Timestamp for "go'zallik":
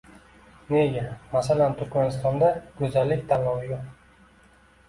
2.81-3.23